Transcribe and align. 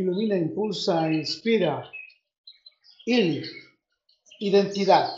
ilumina, 0.00 0.36
impulsa, 0.36 1.12
inspira. 1.12 1.90
Il, 3.04 3.44
identidad. 4.40 5.08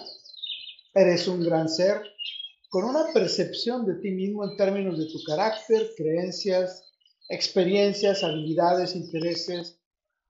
Eres 0.94 1.28
un 1.28 1.44
gran 1.44 1.68
ser 1.68 2.02
con 2.68 2.84
una 2.84 3.12
percepción 3.12 3.86
de 3.86 3.94
ti 3.94 4.10
mismo 4.10 4.44
en 4.44 4.56
términos 4.56 4.98
de 4.98 5.06
tu 5.06 5.22
carácter, 5.24 5.90
creencias, 5.96 6.84
experiencias, 7.28 8.22
habilidades, 8.22 8.94
intereses, 8.94 9.78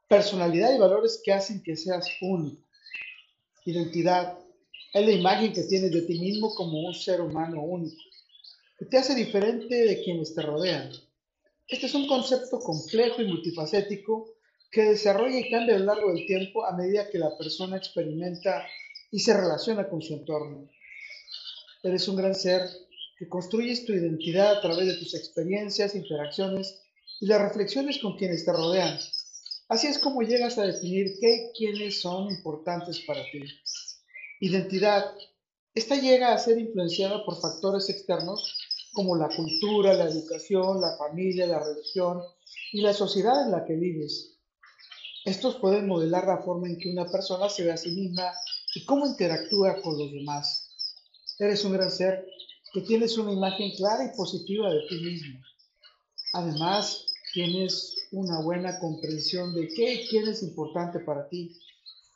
personalidad 0.08 0.74
y 0.74 0.78
valores 0.78 1.20
que 1.24 1.32
hacen 1.32 1.62
que 1.62 1.76
seas 1.76 2.06
único. 2.20 2.62
Identidad 3.64 4.38
es 4.94 5.06
la 5.06 5.12
imagen 5.12 5.52
que 5.52 5.64
tienes 5.64 5.92
de 5.92 6.02
ti 6.02 6.18
mismo 6.18 6.54
como 6.54 6.80
un 6.86 6.94
ser 6.94 7.20
humano 7.20 7.60
único, 7.62 8.00
que 8.78 8.86
te 8.86 8.98
hace 8.98 9.14
diferente 9.14 9.74
de 9.74 10.02
quienes 10.02 10.34
te 10.34 10.42
rodean. 10.42 10.90
Este 11.66 11.86
es 11.86 11.94
un 11.94 12.06
concepto 12.06 12.60
complejo 12.60 13.20
y 13.20 13.26
multifacético 13.26 14.38
que 14.70 14.82
desarrolla 14.82 15.38
y 15.38 15.50
cambia 15.50 15.77
a 15.77 15.78
lo 15.78 15.86
largo 15.86 16.12
del 16.12 16.27
tiempo 16.27 16.64
a 16.64 16.76
medida 16.76 17.09
que 17.10 17.18
la 17.18 17.36
persona 17.36 17.76
experimenta 17.76 18.66
y 19.10 19.20
se 19.20 19.34
relaciona 19.34 19.88
con 19.88 20.02
su 20.02 20.14
entorno. 20.14 20.68
Eres 21.82 22.06
un 22.09 22.16
gran 22.16 22.34
ser 22.34 22.68
que 23.18 23.28
construyes 23.28 23.84
tu 23.84 23.92
identidad 23.92 24.59
a 24.59 24.60
través 24.60 24.86
de 24.86 24.95
tus 24.95 25.14
experiencias, 25.14 25.95
interacciones 25.95 26.82
y 27.20 27.26
las 27.26 27.40
reflexiones 27.40 27.98
con 27.98 28.16
quienes 28.16 28.45
te 28.45 28.52
rodean. 28.52 28.98
Así 29.68 29.86
es 29.86 29.98
como 29.98 30.23
llegas 30.23 30.59
a 30.59 30.66
definir 30.66 31.18
qué 31.20 31.34
y 31.34 31.56
quiénes 31.56 32.00
son 32.00 32.30
importantes 32.30 33.00
para 33.06 33.23
ti. 33.30 33.42
Identidad. 34.40 35.14
Esta 35.74 35.96
llega 35.96 36.32
a 36.32 36.38
ser 36.38 36.59
influenciada 36.59 37.24
por 37.24 37.40
factores 37.40 37.88
externos 37.88 38.56
como 38.92 39.16
la 39.16 39.28
cultura, 39.28 39.95
la 39.95 40.09
educación, 40.09 40.80
la 40.80 40.96
familia, 40.96 41.46
la 41.46 41.62
religión 41.62 42.23
y 42.73 42.80
la 42.80 42.92
sociedad 42.95 43.45
en 43.45 43.52
la 43.52 43.64
que 43.64 43.74
vives. 43.74 44.38
Estos 45.28 45.56
pueden 45.56 45.87
modelar 45.87 46.27
la 46.27 46.38
forma 46.38 46.68
en 46.68 46.79
que 46.79 46.88
una 46.88 47.04
persona 47.04 47.51
se 47.51 47.62
ve 47.62 47.71
a 47.71 47.76
sí 47.76 47.90
misma 47.90 48.32
y 48.74 48.82
cómo 48.87 49.07
interactúa 49.07 49.79
con 49.82 49.98
los 49.98 50.10
demás. 50.10 50.71
Eres 51.38 51.62
un 51.66 51.74
gran 51.74 51.90
ser 51.90 52.26
que 52.73 52.80
tienes 52.80 53.18
una 53.18 53.30
imagen 53.30 53.71
clara 53.76 54.06
y 54.06 54.16
positiva 54.16 54.73
de 54.73 54.80
ti 54.88 54.95
mismo. 54.95 55.38
Además, 56.32 57.04
tienes 57.34 58.09
una 58.10 58.40
buena 58.40 58.79
comprensión 58.79 59.54
de 59.54 59.68
qué 59.68 59.95
y 59.96 60.06
quién 60.09 60.29
es 60.29 60.43
importante 60.43 61.01
para 61.01 61.29
ti. 61.29 61.54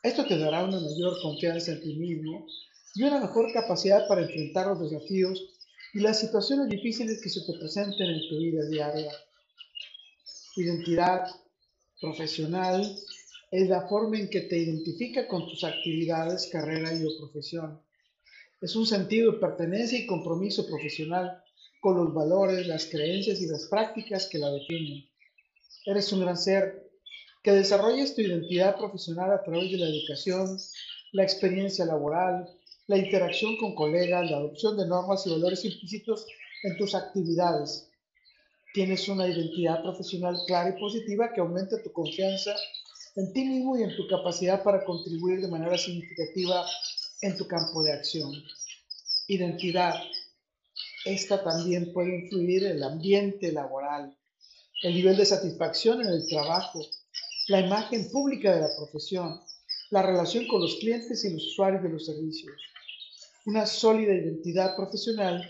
Esto 0.02 0.24
te 0.24 0.38
dará 0.38 0.64
una 0.64 0.80
mayor 0.80 1.20
confianza 1.20 1.72
en 1.72 1.82
ti 1.82 1.94
mismo 1.94 2.46
y 2.94 3.02
una 3.02 3.20
mejor 3.20 3.52
capacidad 3.52 4.08
para 4.08 4.22
enfrentar 4.22 4.68
los 4.68 4.90
desafíos 4.90 5.38
y 5.92 6.00
las 6.00 6.18
situaciones 6.18 6.70
difíciles 6.70 7.20
que 7.22 7.28
se 7.28 7.42
te 7.42 7.58
presenten 7.58 8.08
en 8.08 8.26
tu 8.30 8.38
vida 8.38 8.64
diaria. 8.70 9.12
Identidad 10.56 11.26
profesional 12.02 12.98
es 13.52 13.68
la 13.68 13.88
forma 13.88 14.18
en 14.18 14.28
que 14.28 14.42
te 14.42 14.58
identifica 14.58 15.28
con 15.28 15.48
tus 15.48 15.62
actividades, 15.62 16.48
carrera 16.50 16.92
y 16.92 17.04
o 17.04 17.16
profesión. 17.18 17.80
Es 18.60 18.76
un 18.76 18.86
sentido 18.86 19.32
de 19.32 19.38
pertenencia 19.38 19.98
y 19.98 20.06
compromiso 20.06 20.66
profesional 20.66 21.42
con 21.80 21.96
los 21.96 22.12
valores, 22.12 22.66
las 22.66 22.86
creencias 22.86 23.40
y 23.40 23.46
las 23.46 23.66
prácticas 23.68 24.26
que 24.26 24.38
la 24.38 24.50
definen. 24.50 25.08
Eres 25.86 26.12
un 26.12 26.20
gran 26.20 26.36
ser 26.36 26.90
que 27.42 27.52
desarrolles 27.52 28.14
tu 28.14 28.20
identidad 28.20 28.76
profesional 28.76 29.32
a 29.32 29.42
través 29.42 29.70
de 29.70 29.78
la 29.78 29.86
educación, 29.86 30.58
la 31.12 31.24
experiencia 31.24 31.84
laboral, 31.84 32.48
la 32.86 32.98
interacción 32.98 33.56
con 33.58 33.74
colegas, 33.74 34.30
la 34.30 34.38
adopción 34.38 34.76
de 34.76 34.86
normas 34.86 35.26
y 35.26 35.30
valores 35.30 35.64
implícitos 35.64 36.26
en 36.62 36.76
tus 36.76 36.94
actividades. 36.94 37.91
Tienes 38.72 39.06
una 39.08 39.28
identidad 39.28 39.82
profesional 39.82 40.38
clara 40.46 40.70
y 40.70 40.80
positiva 40.80 41.30
que 41.34 41.42
aumenta 41.42 41.82
tu 41.82 41.92
confianza 41.92 42.54
en 43.16 43.30
ti 43.34 43.44
mismo 43.44 43.76
y 43.76 43.82
en 43.82 43.94
tu 43.94 44.08
capacidad 44.08 44.62
para 44.62 44.82
contribuir 44.84 45.42
de 45.42 45.48
manera 45.48 45.76
significativa 45.76 46.64
en 47.20 47.36
tu 47.36 47.46
campo 47.46 47.82
de 47.82 47.92
acción. 47.92 48.32
Identidad. 49.28 49.94
Esta 51.04 51.44
también 51.44 51.92
puede 51.92 52.20
influir 52.20 52.64
en 52.64 52.76
el 52.76 52.82
ambiente 52.82 53.52
laboral, 53.52 54.16
el 54.82 54.94
nivel 54.94 55.16
de 55.18 55.26
satisfacción 55.26 56.00
en 56.00 56.08
el 56.08 56.26
trabajo, 56.26 56.80
la 57.48 57.60
imagen 57.60 58.10
pública 58.10 58.54
de 58.54 58.62
la 58.62 58.70
profesión, 58.78 59.38
la 59.90 60.02
relación 60.02 60.46
con 60.46 60.62
los 60.62 60.76
clientes 60.76 61.24
y 61.24 61.32
los 61.34 61.44
usuarios 61.48 61.82
de 61.82 61.90
los 61.90 62.06
servicios. 62.06 62.54
Una 63.44 63.66
sólida 63.66 64.14
identidad 64.14 64.74
profesional 64.76 65.42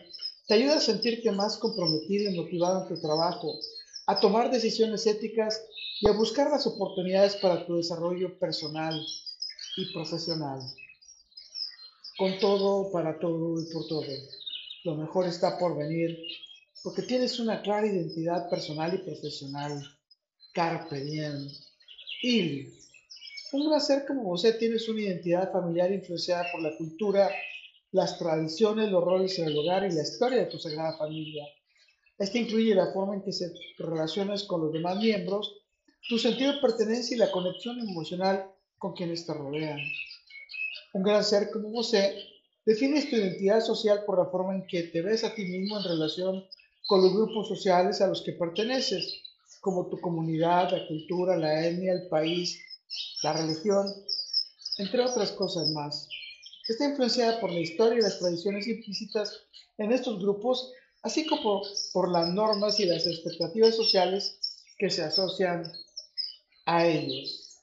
te 0.47 0.55
ayuda 0.55 0.77
a 0.77 0.81
sentirte 0.81 1.31
más 1.33 1.57
comprometido 1.57 2.31
y 2.31 2.37
motivado 2.37 2.83
en 2.83 2.95
tu 2.95 3.01
trabajo, 3.01 3.59
a 4.07 4.21
tomar 4.21 4.51
decisiones 4.51 5.07
éticas 5.07 5.63
y 6.01 6.09
a 6.09 6.13
buscar 6.13 6.51
las 6.51 6.67
oportunidades 6.67 7.37
para 7.37 7.65
tu 7.67 7.77
desarrollo 7.77 8.39
personal 8.39 9.01
y 9.77 9.93
profesional 9.93 10.61
con 12.19 12.39
todo, 12.39 12.91
para 12.93 13.19
todo 13.19 13.61
y 13.61 13.73
por 13.73 13.87
todo. 13.89 14.07
Lo 14.85 14.97
mejor 14.97 15.27
está 15.27 15.59
por 15.59 15.77
venir, 15.77 16.19
porque 16.83 17.03
tienes 17.03 17.39
una 17.41 17.63
clara 17.63 17.87
identidad 17.87 18.49
personal 18.51 18.95
y 18.95 18.99
profesional. 18.99 19.83
Carpe 20.53 21.01
diem. 21.01 21.49
Y 22.23 22.67
un 23.53 23.81
ser 23.81 24.05
como 24.07 24.31
usted 24.31 24.59
tienes 24.59 24.89
una 24.89 25.01
identidad 25.01 25.51
familiar 25.53 25.93
influenciada 25.93 26.47
por 26.53 26.63
la 26.63 26.77
cultura, 26.77 27.31
las 27.93 28.19
tradiciones, 28.19 28.91
los 28.91 29.05
roles 29.05 29.39
en 29.39 29.49
el 29.49 29.59
hogar 29.59 29.85
y 29.85 29.95
la 29.95 30.03
historia 30.03 30.41
de 30.41 30.47
tu 30.47 30.59
sagrada 30.59 30.97
familia. 30.97 31.45
Este 32.19 32.39
incluye 32.39 32.75
la 32.75 32.93
forma 32.93 33.15
en 33.15 33.23
que 33.23 33.33
se 33.33 33.53
relacionas 33.79 34.45
con 34.45 34.63
los 34.63 34.73
demás 34.73 34.97
miembros, 34.97 35.55
tu 36.09 36.19
sentido 36.19 36.55
de 36.55 36.61
pertenencia 36.61 37.15
y 37.15 37.19
la 37.19 37.31
conexión 37.31 37.79
emocional 37.81 38.51
con 38.79 38.95
quienes 38.95 39.27
te 39.27 39.35
rodean. 39.35 39.79
Un 40.95 41.03
gran 41.03 41.23
ser 41.23 41.51
como 41.51 41.71
José 41.71 42.17
defines 42.65 43.11
tu 43.11 43.17
identidad 43.17 43.61
social 43.61 44.05
por 44.07 44.19
la 44.19 44.31
forma 44.31 44.55
en 44.55 44.67
que 44.67 44.85
te 44.85 45.03
ves 45.03 45.25
a 45.25 45.35
ti 45.35 45.45
mismo 45.45 45.79
en 45.79 45.85
relación 45.85 46.45
con 46.87 47.03
los 47.03 47.13
grupos 47.13 47.49
sociales 47.49 48.01
a 48.01 48.09
los 48.09 48.23
que 48.23 48.33
perteneces, 48.33 49.23
como 49.61 49.89
tu 49.89 50.01
comunidad, 50.01 50.71
la 50.71 50.87
cultura, 50.89 51.37
la 51.37 51.67
etnia, 51.67 51.93
el 51.93 52.09
país, 52.09 52.59
la 53.23 53.35
religión, 53.35 53.87
entre 54.79 55.03
otras 55.03 55.33
cosas 55.33 55.69
más. 55.71 56.09
Está 56.69 56.89
influenciada 56.89 57.41
por 57.41 57.51
la 57.51 57.61
historia 57.61 57.99
y 57.99 58.03
las 58.03 58.19
tradiciones 58.19 58.69
implícitas 58.69 59.45
en 59.79 59.93
estos 59.93 60.21
grupos, 60.21 60.73
así 61.03 61.27
como 61.27 61.63
por 61.93 62.11
las 62.11 62.29
normas 62.29 62.79
y 62.79 62.85
las 62.85 63.07
expectativas 63.07 63.75
sociales 63.75 64.39
que 64.79 64.89
se 64.91 65.03
asocian 65.03 65.71
a 66.67 66.87
ellos. 66.87 67.63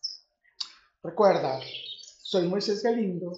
Recuerda, 1.02 1.62
soy 2.24 2.48
Moisés 2.48 2.84
Galindo 2.84 3.38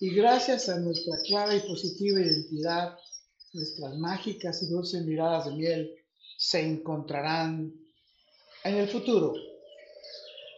y 0.00 0.14
gracias 0.14 0.68
a 0.68 0.78
nuestra 0.80 1.16
clara 1.24 1.54
y 1.54 1.60
positiva 1.60 2.20
identidad, 2.20 2.98
nuestras 3.52 3.96
mágicas 3.96 4.62
y 4.62 4.66
dulces 4.66 5.04
miradas 5.04 5.46
de 5.46 5.52
miel 5.52 5.94
se 6.36 6.60
encontrarán 6.60 7.72
en 8.64 8.74
el 8.74 8.88
futuro. 8.88 9.34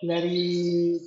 Let 0.03 0.25
it 0.25 1.03